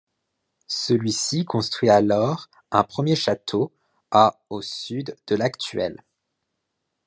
Celui-ci 0.65 1.45
construit 1.45 1.91
alors 1.91 2.49
un 2.71 2.83
premier 2.83 3.15
château 3.15 3.71
à 4.09 4.41
au 4.49 4.63
sud 4.63 5.15
de 5.27 5.35
l'actuel. 5.35 6.03